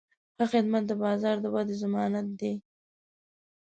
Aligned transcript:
ښه 0.37 0.45
خدمت 0.53 0.83
د 0.87 0.91
بازار 1.03 1.35
د 1.41 1.45
ودې 1.53 1.75
ضمانت 1.83 2.27
دی. 2.39 2.53